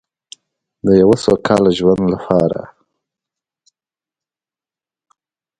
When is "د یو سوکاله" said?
0.85-1.71